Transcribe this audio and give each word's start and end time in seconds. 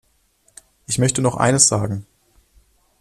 Ich 0.87 0.97
möchte 0.97 1.21
noch 1.21 1.37
eines 1.37 1.67
sagen. 1.67 2.07